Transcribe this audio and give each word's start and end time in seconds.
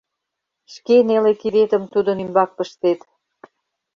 Шке 0.73 0.95
неле 1.07 1.31
кидетым 1.41 1.83
тудын 1.93 2.17
ӱмбак 2.23 2.49
пыштет. 2.57 2.99